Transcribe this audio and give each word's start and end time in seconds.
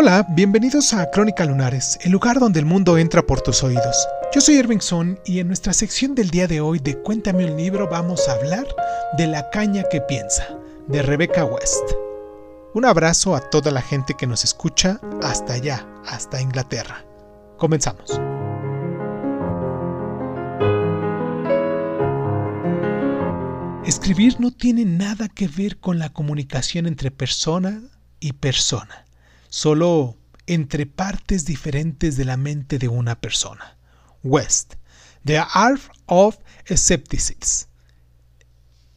Hola, 0.00 0.24
bienvenidos 0.28 0.94
a 0.94 1.10
Crónica 1.10 1.44
Lunares, 1.44 1.98
el 2.02 2.12
lugar 2.12 2.38
donde 2.38 2.60
el 2.60 2.66
mundo 2.66 2.98
entra 2.98 3.20
por 3.20 3.40
tus 3.40 3.64
oídos. 3.64 4.06
Yo 4.32 4.40
soy 4.40 4.54
Irving 4.54 4.78
Son 4.78 5.18
y 5.24 5.40
en 5.40 5.48
nuestra 5.48 5.72
sección 5.72 6.14
del 6.14 6.30
día 6.30 6.46
de 6.46 6.60
hoy 6.60 6.78
de 6.78 6.96
Cuéntame 7.02 7.46
un 7.46 7.56
libro 7.56 7.88
vamos 7.88 8.28
a 8.28 8.34
hablar 8.34 8.64
de 9.16 9.26
La 9.26 9.50
caña 9.50 9.82
que 9.90 10.00
piensa, 10.00 10.56
de 10.86 11.02
Rebecca 11.02 11.44
West. 11.44 11.82
Un 12.74 12.84
abrazo 12.84 13.34
a 13.34 13.40
toda 13.40 13.72
la 13.72 13.82
gente 13.82 14.14
que 14.14 14.28
nos 14.28 14.44
escucha 14.44 15.00
hasta 15.20 15.54
allá, 15.54 15.84
hasta 16.06 16.40
Inglaterra. 16.40 17.04
Comenzamos. 17.56 18.20
Escribir 23.84 24.38
no 24.38 24.52
tiene 24.52 24.84
nada 24.84 25.28
que 25.28 25.48
ver 25.48 25.80
con 25.80 25.98
la 25.98 26.10
comunicación 26.12 26.86
entre 26.86 27.10
persona 27.10 27.82
y 28.20 28.34
persona 28.34 29.07
solo 29.48 30.16
entre 30.46 30.86
partes 30.86 31.44
diferentes 31.44 32.16
de 32.16 32.24
la 32.24 32.36
mente 32.36 32.78
de 32.78 32.88
una 32.88 33.20
persona. 33.20 33.76
West, 34.22 34.74
The 35.24 35.38
Art 35.38 35.82
of 36.06 36.38
Skepticism, 36.74 37.68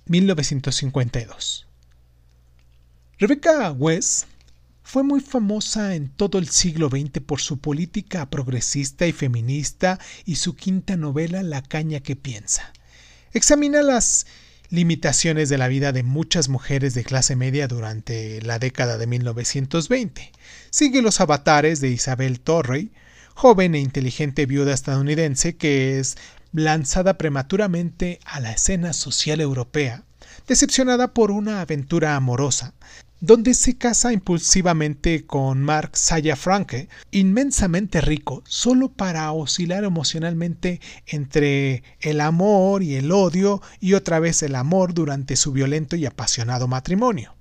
1952. 0.05 1.67
Rebecca 3.19 3.71
West 3.71 4.25
fue 4.83 5.03
muy 5.03 5.21
famosa 5.21 5.95
en 5.95 6.09
todo 6.09 6.37
el 6.37 6.49
siglo 6.49 6.89
XX 6.89 7.21
por 7.25 7.39
su 7.39 7.59
política 7.59 8.29
progresista 8.29 9.07
y 9.07 9.11
feminista 9.11 9.99
y 10.25 10.35
su 10.35 10.55
quinta 10.55 10.97
novela 10.97 11.43
La 11.43 11.61
caña 11.61 11.99
que 11.99 12.15
piensa. 12.15 12.73
Examina 13.31 13.83
las 13.83 14.25
limitaciones 14.71 15.49
de 15.49 15.57
la 15.57 15.67
vida 15.67 15.91
de 15.91 16.01
muchas 16.01 16.49
mujeres 16.49 16.93
de 16.93 17.03
clase 17.03 17.35
media 17.35 17.67
durante 17.67 18.41
la 18.41 18.57
década 18.57 18.97
de 18.97 19.05
1920. 19.05 20.31
Sigue 20.71 21.01
los 21.01 21.19
avatares 21.19 21.81
de 21.81 21.89
Isabel 21.89 22.39
Torrey, 22.39 22.91
joven 23.35 23.75
e 23.75 23.79
inteligente 23.79 24.45
viuda 24.45 24.73
estadounidense 24.73 25.57
que 25.57 25.99
es 25.99 26.17
lanzada 26.53 27.17
prematuramente 27.17 28.19
a 28.25 28.39
la 28.39 28.53
escena 28.53 28.93
social 28.93 29.41
europea, 29.41 30.05
decepcionada 30.51 31.13
por 31.13 31.31
una 31.31 31.61
aventura 31.61 32.17
amorosa, 32.17 32.73
donde 33.21 33.53
se 33.53 33.77
casa 33.77 34.11
impulsivamente 34.11 35.25
con 35.25 35.63
Mark 35.63 35.91
Franke, 36.35 36.89
inmensamente 37.09 38.01
rico, 38.01 38.43
solo 38.45 38.89
para 38.89 39.31
oscilar 39.31 39.85
emocionalmente 39.85 40.81
entre 41.07 41.83
el 42.01 42.19
amor 42.19 42.83
y 42.83 42.95
el 42.95 43.13
odio 43.13 43.61
y 43.79 43.93
otra 43.93 44.19
vez 44.19 44.43
el 44.43 44.55
amor 44.55 44.93
durante 44.93 45.37
su 45.37 45.53
violento 45.53 45.95
y 45.95 46.05
apasionado 46.05 46.67
matrimonio. 46.67 47.33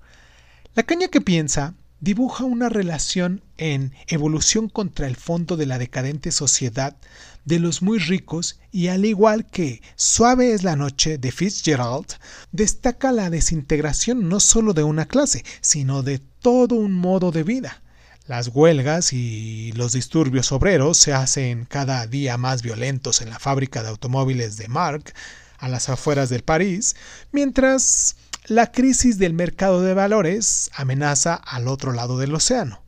La 0.76 0.84
caña 0.84 1.08
que 1.08 1.20
piensa 1.20 1.74
dibuja 2.00 2.44
una 2.44 2.68
relación 2.68 3.42
en 3.58 3.92
evolución 4.08 4.68
contra 4.68 5.06
el 5.06 5.16
fondo 5.16 5.56
de 5.56 5.66
la 5.66 5.78
decadente 5.78 6.32
sociedad 6.32 6.96
de 7.44 7.58
los 7.58 7.82
muy 7.82 7.98
ricos 7.98 8.58
y 8.72 8.88
al 8.88 9.04
igual 9.04 9.46
que 9.46 9.82
Suave 9.96 10.52
es 10.52 10.62
la 10.62 10.76
noche 10.76 11.18
de 11.18 11.32
Fitzgerald, 11.32 12.06
destaca 12.52 13.12
la 13.12 13.30
desintegración 13.30 14.28
no 14.28 14.40
solo 14.40 14.72
de 14.72 14.82
una 14.82 15.06
clase, 15.06 15.44
sino 15.60 16.02
de 16.02 16.18
todo 16.18 16.74
un 16.74 16.92
modo 16.92 17.32
de 17.32 17.42
vida. 17.42 17.82
Las 18.26 18.48
huelgas 18.48 19.12
y 19.12 19.72
los 19.72 19.92
disturbios 19.92 20.52
obreros 20.52 20.98
se 20.98 21.12
hacen 21.12 21.64
cada 21.64 22.06
día 22.06 22.36
más 22.36 22.62
violentos 22.62 23.20
en 23.20 23.30
la 23.30 23.38
fábrica 23.38 23.82
de 23.82 23.88
automóviles 23.88 24.56
de 24.56 24.68
Mark, 24.68 25.12
a 25.58 25.68
las 25.68 25.88
afueras 25.88 26.30
del 26.30 26.42
París, 26.42 26.96
mientras 27.32 28.16
la 28.50 28.72
crisis 28.72 29.16
del 29.16 29.32
mercado 29.32 29.80
de 29.80 29.94
valores 29.94 30.72
amenaza 30.74 31.36
al 31.36 31.68
otro 31.68 31.92
lado 31.92 32.18
del 32.18 32.34
océano. 32.34 32.82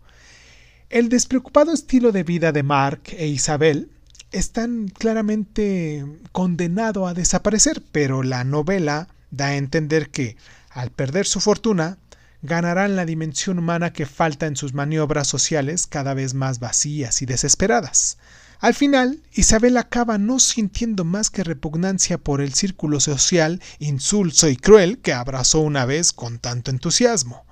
El 0.91 1.09
despreocupado 1.09 1.73
estilo 1.73 2.11
de 2.11 2.25
vida 2.25 2.51
de 2.51 2.65
Mark 2.65 3.03
e 3.17 3.29
Isabel 3.29 3.89
están 4.33 4.89
claramente 4.89 6.05
condenado 6.33 7.07
a 7.07 7.15
desaparecer, 7.15 7.81
pero 7.93 8.25
la 8.25 8.43
novela 8.43 9.07
da 9.31 9.47
a 9.47 9.57
entender 9.57 10.11
que, 10.11 10.37
al 10.69 10.91
perder 10.91 11.27
su 11.27 11.39
fortuna, 11.39 11.97
ganarán 12.43 12.97
la 12.97 13.07
dimensión 13.07 13.59
humana 13.59 13.93
que 13.93 14.05
falta 14.05 14.47
en 14.47 14.57
sus 14.57 14.75
maniobras 14.75 15.29
sociales 15.29 15.87
cada 15.87 16.13
vez 16.15 16.35
más 16.35 16.59
vacías 16.59 17.23
y 17.23 17.27
desesperadas. 17.27 18.19
Al 18.59 18.75
final, 18.75 19.21
Isabel 19.33 19.77
acaba 19.77 20.19
no 20.19 20.39
sintiendo 20.39 21.05
más 21.05 21.31
que 21.31 21.43
repugnancia 21.43 22.19
por 22.19 22.41
el 22.41 22.55
círculo 22.55 23.01
social 23.01 23.61
insulso 23.81 24.49
y 24.49 24.57
cruel 24.57 24.99
que 24.99 25.13
abrazó 25.13 25.61
una 25.61 25.85
vez 25.85 26.13
con 26.13 26.39
tanto 26.39 26.71
entusiasmo. 26.71 27.45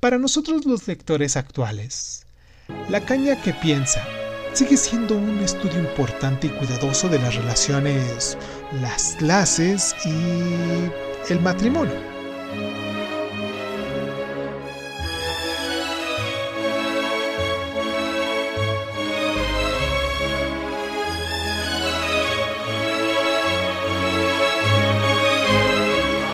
Para 0.00 0.18
nosotros 0.18 0.66
los 0.66 0.86
lectores 0.88 1.36
actuales, 1.36 2.26
la 2.90 3.00
caña 3.00 3.40
que 3.40 3.54
piensa 3.54 4.06
sigue 4.52 4.76
siendo 4.76 5.16
un 5.16 5.38
estudio 5.40 5.78
importante 5.78 6.48
y 6.48 6.50
cuidadoso 6.50 7.08
de 7.08 7.18
las 7.18 7.34
relaciones, 7.34 8.36
las 8.80 9.16
clases 9.18 9.94
y 10.04 11.32
el 11.32 11.40
matrimonio. 11.40 12.16